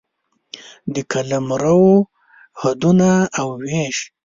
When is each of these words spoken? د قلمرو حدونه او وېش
د 0.93 0.95
قلمرو 1.11 1.85
حدونه 2.59 3.09
او 3.39 3.47
وېش 3.63 3.97